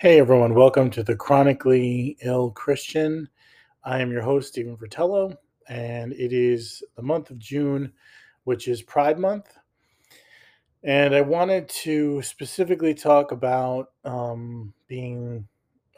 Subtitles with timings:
[0.00, 3.28] Hey everyone, welcome to the Chronically Ill Christian.
[3.84, 5.36] I am your host, Stephen Fratello,
[5.68, 7.92] and it is the month of June,
[8.44, 9.52] which is Pride Month.
[10.82, 15.46] And I wanted to specifically talk about um, being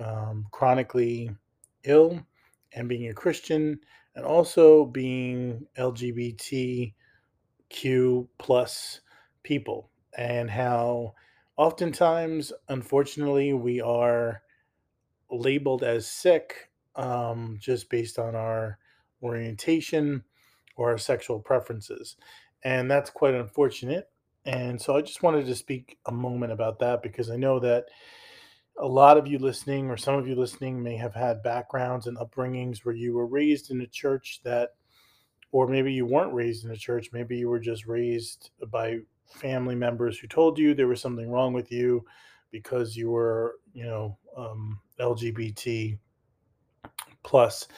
[0.00, 1.30] um, chronically
[1.84, 2.26] ill
[2.72, 3.78] and being a Christian,
[4.16, 6.92] and also being LGBTQ
[8.38, 9.00] plus
[9.44, 11.14] people, and how
[11.56, 14.42] oftentimes, unfortunately, we are
[15.30, 18.78] labeled as sick um, just based on our
[19.22, 20.22] orientation
[20.76, 22.16] or our sexual preferences.
[22.64, 24.08] And that's quite unfortunate.
[24.44, 27.86] And so I just wanted to speak a moment about that because I know that
[28.78, 32.16] a lot of you listening, or some of you listening, may have had backgrounds and
[32.18, 34.70] upbringings where you were raised in a church that,
[35.52, 38.98] or maybe you weren't raised in a church, maybe you were just raised by
[39.32, 42.04] family members who told you there was something wrong with you
[42.50, 45.98] because you were, you know, um, LGBT
[47.22, 47.68] plus,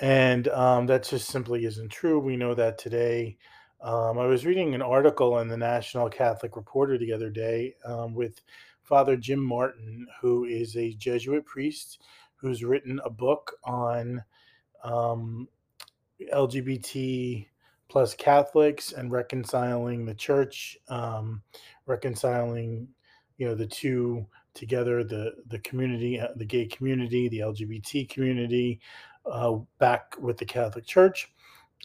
[0.00, 2.18] and um, that just simply isn't true.
[2.18, 3.36] We know that today.
[3.80, 8.14] Um, I was reading an article in the National Catholic Reporter the other day um,
[8.14, 8.40] with
[8.82, 12.00] Father Jim Martin, who is a Jesuit priest
[12.36, 14.24] who's written a book on
[14.82, 15.48] um,
[16.32, 17.46] LGBT
[17.88, 21.42] plus Catholics and reconciling the church, um,
[21.86, 22.88] reconciling,
[23.38, 28.80] you know, the two together, the the community, uh, the gay community, the LGBT community,
[29.30, 31.32] uh, back with the Catholic Church,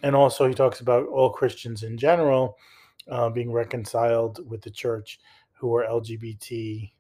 [0.04, 2.58] and also he talks about all Christians in general
[3.10, 5.20] uh, being reconciled with the church
[5.54, 6.92] who are LGBT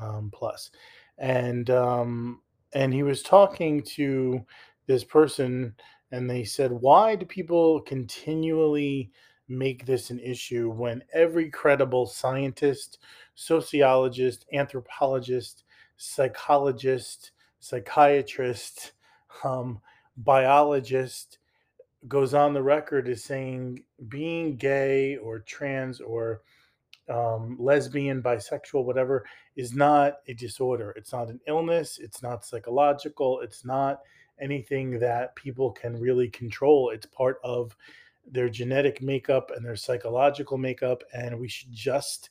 [0.00, 0.70] um, plus,
[1.18, 2.40] and um,
[2.72, 4.44] and he was talking to
[4.86, 5.74] this person
[6.12, 9.10] and they said, Why do people continually
[9.48, 12.98] make this an issue when every credible scientist,
[13.34, 15.64] sociologist, anthropologist,
[15.96, 18.92] psychologist, psychiatrist,
[19.44, 19.80] um,
[20.18, 21.38] biologist
[22.06, 26.42] goes on the record as saying being gay or trans or
[27.08, 29.24] um, lesbian, bisexual, whatever,
[29.56, 30.92] is not a disorder.
[30.96, 31.98] It's not an illness.
[31.98, 33.40] It's not psychological.
[33.40, 34.00] It's not
[34.40, 36.90] anything that people can really control.
[36.90, 37.76] It's part of
[38.30, 41.02] their genetic makeup and their psychological makeup.
[41.14, 42.30] And we should just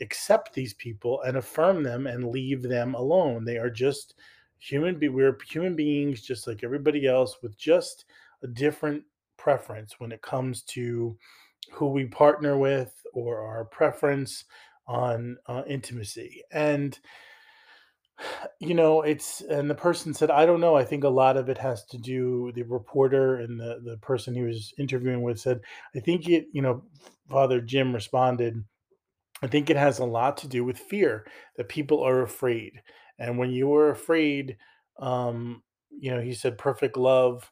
[0.00, 3.44] accept these people and affirm them and leave them alone.
[3.44, 4.14] They are just
[4.58, 4.98] human.
[4.98, 8.04] Be- we're human beings, just like everybody else, with just
[8.42, 9.02] a different
[9.36, 11.16] preference when it comes to
[11.72, 14.44] who we partner with or our preference
[14.86, 16.42] on uh, intimacy.
[16.50, 16.98] And
[18.60, 20.76] you know, it's and the person said, "I don't know.
[20.76, 24.34] I think a lot of it has to do." The reporter and the the person
[24.34, 25.60] he was interviewing with said,
[25.94, 26.82] "I think it." You know,
[27.28, 28.64] Father Jim responded,
[29.42, 32.82] "I think it has a lot to do with fear that people are afraid,
[33.18, 34.56] and when you are afraid,
[34.98, 37.50] um, you know," he said, "perfect love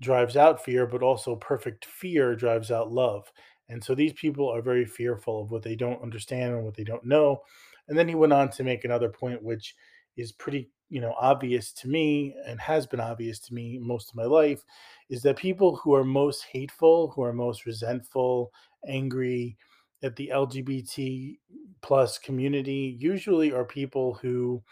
[0.00, 3.32] drives out fear, but also perfect fear drives out love."
[3.68, 6.84] And so these people are very fearful of what they don't understand and what they
[6.84, 7.42] don't know.
[7.88, 9.74] And then he went on to make another point, which
[10.16, 14.14] is pretty you know obvious to me and has been obvious to me most of
[14.16, 14.64] my life
[15.08, 18.52] is that people who are most hateful who are most resentful
[18.86, 19.56] angry
[20.02, 21.38] at the lgbt
[21.82, 24.62] plus community usually are people who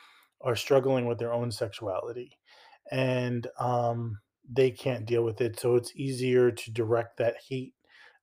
[0.40, 2.38] are struggling with their own sexuality
[2.90, 4.18] and um,
[4.48, 7.74] they can't deal with it so it's easier to direct that hate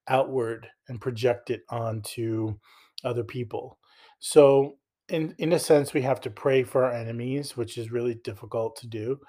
[0.08, 2.58] outward and project it onto
[3.04, 3.80] other people.
[4.20, 4.78] So
[5.12, 8.76] in in a sense, we have to pray for our enemies, which is really difficult
[8.78, 9.20] to do.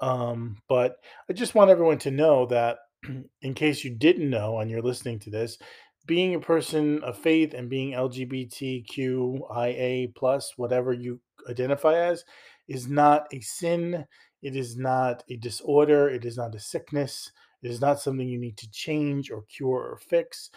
[0.00, 0.96] Um, but
[1.28, 2.78] I just want everyone to know that,
[3.42, 5.58] in case you didn't know and you're listening to this,
[6.06, 12.24] being a person of faith and being LGBTQIA plus, whatever you identify as,
[12.66, 14.04] is not a sin.
[14.42, 16.08] It is not a disorder.
[16.08, 17.30] It is not a sickness.
[17.62, 20.50] It is not something you need to change or cure or fix.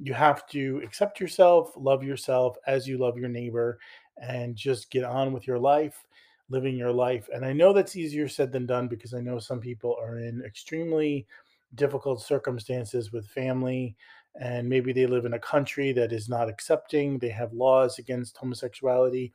[0.00, 3.78] You have to accept yourself, love yourself as you love your neighbor,
[4.20, 6.04] and just get on with your life,
[6.48, 7.28] living your life.
[7.32, 10.42] And I know that's easier said than done because I know some people are in
[10.44, 11.26] extremely
[11.74, 13.96] difficult circumstances with family
[14.40, 18.36] and maybe they live in a country that is not accepting they have laws against
[18.36, 19.32] homosexuality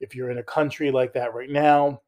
[0.00, 2.00] if you're in a country like that right now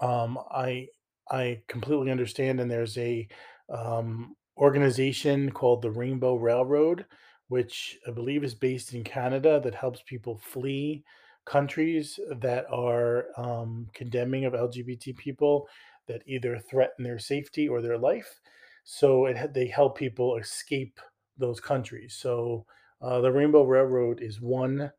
[0.00, 0.86] um, i
[1.30, 3.26] i completely understand and there's a
[3.68, 7.04] um, organization called the rainbow railroad
[7.48, 11.04] which I believe is based in Canada, that helps people flee
[11.44, 15.68] countries that are um, condemning of LGBT people
[16.08, 18.40] that either threaten their safety or their life.
[18.84, 21.00] So it, they help people escape
[21.38, 22.16] those countries.
[22.18, 22.66] So
[23.00, 24.90] uh, the Rainbow Railroad is one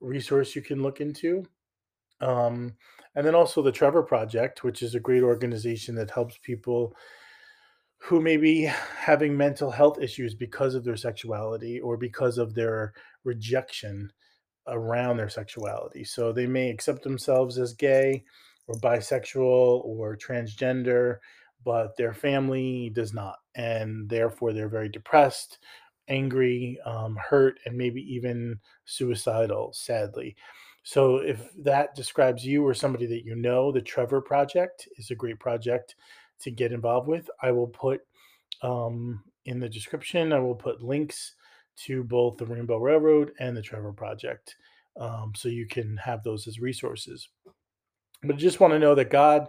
[0.00, 1.44] resource you can look into.
[2.20, 2.74] Um,
[3.14, 6.94] and then also the Trevor Project, which is a great organization that helps people
[8.04, 8.62] who may be
[8.98, 14.10] having mental health issues because of their sexuality or because of their rejection
[14.66, 16.02] around their sexuality.
[16.02, 18.24] So they may accept themselves as gay
[18.66, 21.18] or bisexual or transgender,
[21.64, 23.36] but their family does not.
[23.54, 25.60] And therefore, they're very depressed,
[26.08, 30.34] angry, um, hurt, and maybe even suicidal, sadly.
[30.82, 35.14] So, if that describes you or somebody that you know, the Trevor Project is a
[35.14, 35.94] great project
[36.42, 37.28] to get involved with.
[37.42, 38.00] I will put
[38.62, 41.34] um, in the description, I will put links
[41.84, 44.56] to both the Rainbow Railroad and the Trevor Project
[45.00, 47.28] um, so you can have those as resources.
[48.22, 49.48] But I just want to know that God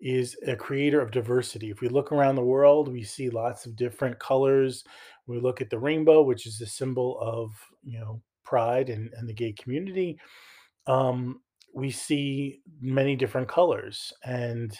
[0.00, 1.70] is a creator of diversity.
[1.70, 4.84] If we look around the world, we see lots of different colors.
[5.26, 7.52] We look at the rainbow, which is the symbol of
[7.84, 10.18] you know pride and, and the gay community.
[10.86, 11.40] Um,
[11.74, 14.76] we see many different colors, and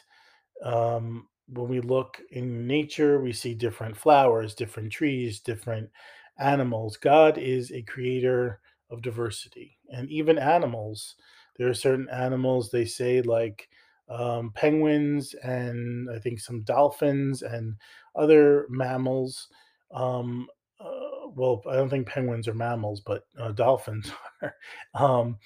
[0.64, 5.90] um, when we look in nature, we see different flowers, different trees, different
[6.38, 6.96] animals.
[6.96, 8.60] God is a creator
[8.90, 11.16] of diversity, and even animals.
[11.56, 13.68] There are certain animals they say like
[14.08, 17.76] um, penguins and I think some dolphins and
[18.16, 19.48] other mammals.
[19.92, 20.48] Um,
[20.80, 24.10] uh, well, I don't think penguins are mammals, but uh, dolphins
[24.42, 24.54] are.
[24.94, 25.38] um,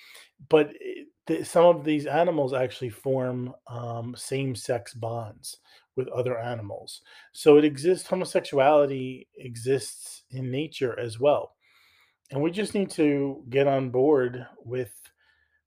[0.48, 5.58] but it, some of these animals actually form um, same-sex bonds
[5.96, 7.02] with other animals.
[7.32, 8.06] So it exists.
[8.06, 11.54] Homosexuality exists in nature as well,
[12.30, 14.92] and we just need to get on board with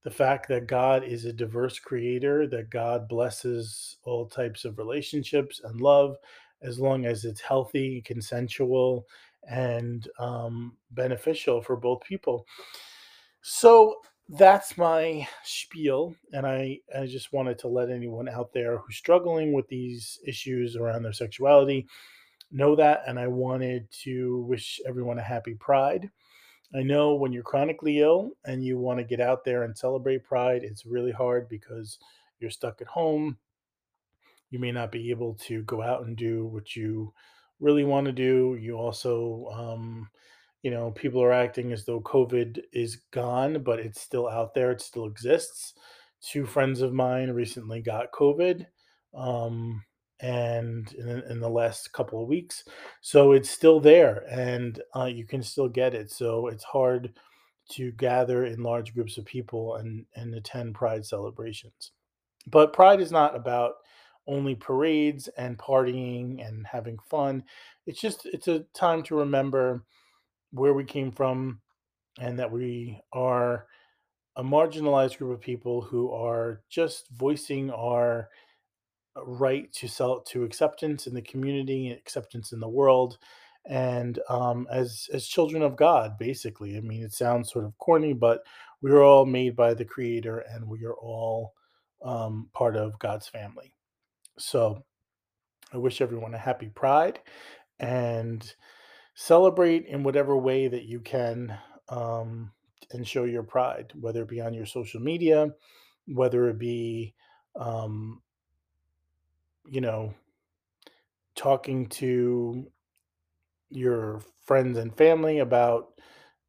[0.03, 5.61] the fact that God is a diverse creator, that God blesses all types of relationships
[5.63, 6.15] and love
[6.61, 9.05] as long as it's healthy, consensual,
[9.49, 12.45] and um, beneficial for both people.
[13.41, 13.97] So
[14.29, 16.15] that's my spiel.
[16.33, 20.75] And I, I just wanted to let anyone out there who's struggling with these issues
[20.75, 21.87] around their sexuality
[22.51, 23.01] know that.
[23.07, 26.09] And I wanted to wish everyone a happy Pride.
[26.75, 30.23] I know when you're chronically ill and you want to get out there and celebrate
[30.23, 31.97] Pride, it's really hard because
[32.39, 33.37] you're stuck at home.
[34.51, 37.13] You may not be able to go out and do what you
[37.59, 38.57] really want to do.
[38.59, 40.09] You also, um,
[40.63, 44.71] you know, people are acting as though COVID is gone, but it's still out there,
[44.71, 45.73] it still exists.
[46.21, 48.65] Two friends of mine recently got COVID.
[49.13, 49.83] Um,
[50.21, 52.63] and in, in the last couple of weeks.
[53.01, 56.11] So it's still there and uh, you can still get it.
[56.11, 57.13] So it's hard
[57.71, 61.91] to gather in large groups of people and, and attend Pride celebrations.
[62.47, 63.75] But Pride is not about
[64.27, 67.43] only parades and partying and having fun.
[67.85, 69.85] It's just it's a time to remember
[70.51, 71.61] where we came from
[72.19, 73.67] and that we are
[74.35, 78.29] a marginalized group of people who are just voicing our
[79.25, 83.17] right to sell to acceptance in the community, acceptance in the world,
[83.65, 86.77] and um, as as children of God, basically.
[86.77, 88.43] I mean, it sounds sort of corny, but
[88.81, 91.53] we are all made by the Creator, and we are all
[92.03, 93.73] um, part of God's family.
[94.37, 94.85] So,
[95.73, 97.19] I wish everyone a happy Pride,
[97.79, 98.53] and
[99.19, 101.53] celebrate in whatever way that you can,
[101.89, 102.49] um,
[102.91, 105.49] and show your pride, whether it be on your social media,
[106.07, 107.13] whether it be
[107.59, 108.21] um,
[109.67, 110.13] you know,
[111.35, 112.65] talking to
[113.69, 115.89] your friends and family about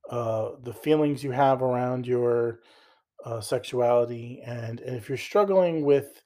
[0.09, 2.61] uh, the feelings you have around your
[3.25, 4.41] uh, sexuality.
[4.47, 6.23] And, and if you're struggling with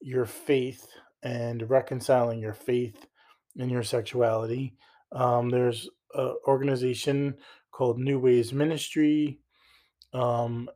[0.00, 0.84] your faith
[1.22, 3.06] and reconciling your faith
[3.56, 4.76] and your sexuality,
[5.16, 7.34] um, there's an organization
[7.70, 9.38] called New Ways Ministry.
[10.12, 10.68] Um,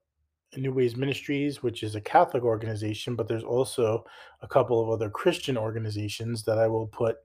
[0.57, 4.05] New Ways Ministries, which is a Catholic organization, but there's also
[4.43, 7.17] a couple of other Christian organizations that I will put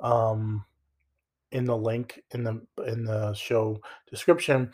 [0.00, 0.64] um,
[1.52, 4.70] in the link in the in the show description,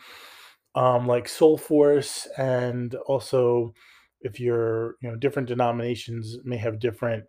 [0.75, 3.73] um, like Soulforce, and also
[4.21, 7.25] if you're you know different denominations may have different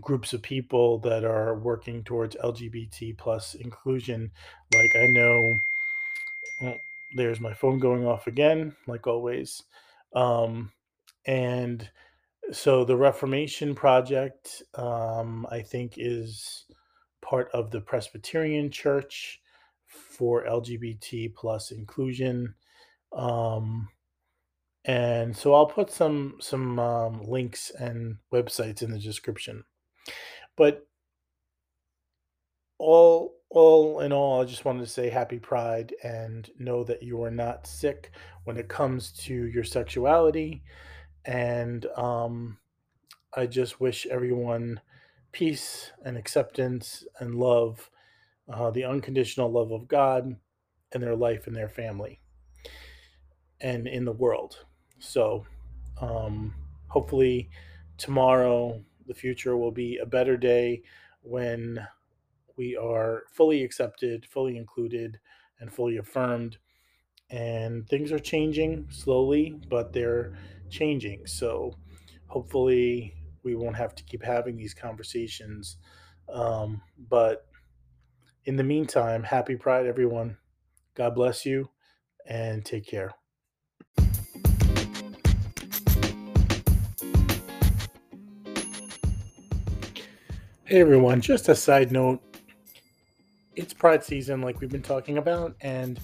[0.00, 4.30] groups of people that are working towards LGBT plus inclusion.
[4.74, 5.54] Like I know
[6.62, 6.76] well,
[7.14, 9.62] there's my phone going off again, like always.
[10.14, 10.72] Um,
[11.26, 11.88] and
[12.52, 16.66] so the Reformation Project, um, I think, is
[17.20, 19.40] part of the Presbyterian Church
[19.86, 22.54] for LGBT plus inclusion.
[23.12, 23.88] Um,
[24.84, 29.64] and so I'll put some some um, links and websites in the description.
[30.56, 30.86] But
[32.78, 37.22] all all in all, I just wanted to say happy pride and know that you
[37.22, 38.10] are not sick
[38.44, 40.62] when it comes to your sexuality
[41.24, 42.58] And um,
[43.36, 44.80] I just wish everyone
[45.32, 47.90] peace and acceptance and love,
[48.52, 50.36] uh, the unconditional love of God
[50.92, 52.20] in their life and their family
[53.60, 54.64] and in the world.
[54.98, 55.46] So,
[56.00, 56.54] um,
[56.88, 57.50] hopefully,
[57.98, 60.82] tomorrow, the future will be a better day
[61.22, 61.86] when
[62.56, 65.18] we are fully accepted, fully included,
[65.60, 66.58] and fully affirmed.
[67.30, 70.38] And things are changing slowly, but they're
[70.70, 71.26] changing.
[71.26, 71.74] So,
[72.26, 75.76] hopefully, we won't have to keep having these conversations.
[76.32, 77.46] Um, but
[78.44, 80.38] in the meantime, happy Pride, everyone.
[80.94, 81.70] God bless you
[82.26, 83.12] and take care.
[90.68, 92.20] Hey everyone, just a side note.
[93.54, 96.00] It's Pride season, like we've been talking about, and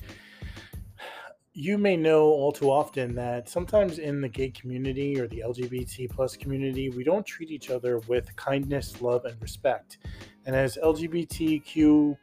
[1.53, 6.09] you may know all too often that sometimes in the gay community or the LGBT
[6.11, 9.99] plus community, we don't treat each other with kindness, love, and respect.
[10.47, 12.17] And as LGBTQ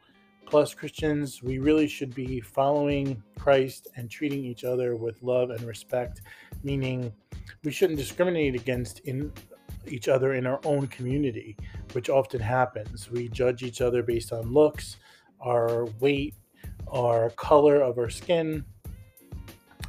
[0.46, 5.60] plus Christians, we really should be following Christ and treating each other with love and
[5.64, 6.22] respect,
[6.62, 7.12] meaning
[7.64, 9.30] we shouldn't discriminate against in
[9.86, 11.56] each other in our own community,
[11.92, 13.10] which often happens.
[13.10, 14.96] We judge each other based on looks,
[15.40, 16.34] our weight,
[16.88, 18.64] our color of our skin,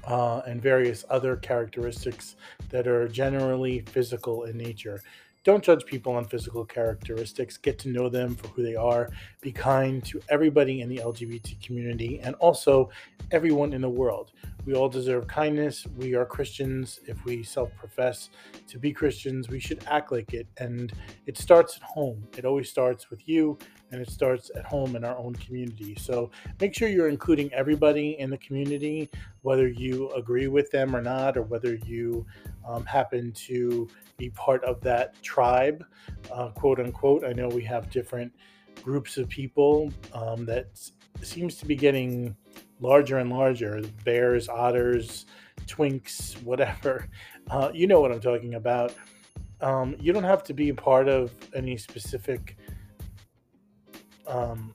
[0.05, 2.35] uh, and various other characteristics
[2.69, 5.01] that are generally physical in nature.
[5.43, 7.57] Don't judge people on physical characteristics.
[7.57, 9.09] Get to know them for who they are.
[9.41, 12.91] Be kind to everybody in the LGBT community and also
[13.31, 14.33] everyone in the world.
[14.65, 15.87] We all deserve kindness.
[15.97, 16.99] We are Christians.
[17.07, 18.29] If we self profess
[18.67, 20.45] to be Christians, we should act like it.
[20.57, 20.93] And
[21.25, 22.27] it starts at home.
[22.37, 23.57] It always starts with you
[23.91, 25.95] and it starts at home in our own community.
[25.99, 26.29] So
[26.59, 29.09] make sure you're including everybody in the community,
[29.41, 32.25] whether you agree with them or not, or whether you
[32.67, 33.87] um, happen to
[34.17, 35.83] be part of that tribe,
[36.31, 37.23] uh, quote unquote.
[37.23, 38.33] I know we have different
[38.83, 40.67] groups of people um, that
[41.21, 42.35] seems to be getting
[42.79, 45.25] larger and larger bears, otters,
[45.65, 47.07] twinks, whatever.
[47.49, 48.93] Uh, you know what I'm talking about.
[49.59, 52.55] Um, you don't have to be a part of any specific
[54.25, 54.73] um,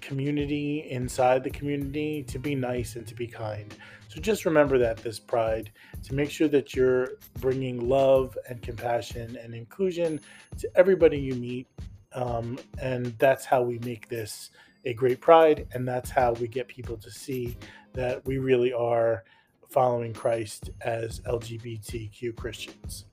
[0.00, 3.74] community inside the community to be nice and to be kind.
[4.12, 9.38] So just remember that this pride to make sure that you're bringing love and compassion
[9.42, 10.20] and inclusion
[10.58, 11.66] to everybody you meet.
[12.14, 14.50] Um, and that's how we make this
[14.84, 15.66] a great pride.
[15.72, 17.56] And that's how we get people to see
[17.94, 19.24] that we really are
[19.70, 23.06] following Christ as LGBTQ Christians.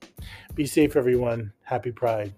[0.53, 1.53] Be safe, everyone.
[1.63, 2.33] Happy Pride.